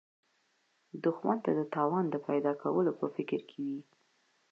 [1.03, 3.79] دښمن د تاوان د پیدا کولو په فکر کې وي